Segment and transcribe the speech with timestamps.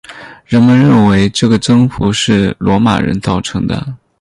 [0.47, 3.93] 人们认为这个增幅是罗马人造成的。